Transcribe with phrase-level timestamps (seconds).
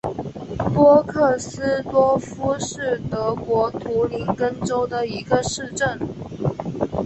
[0.73, 5.99] 波克斯多夫是德国图林根州的一个市镇。